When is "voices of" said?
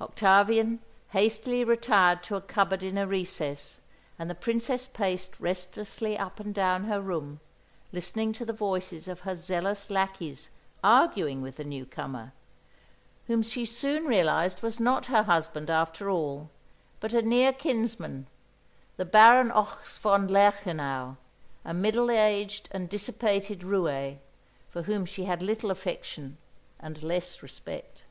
8.52-9.18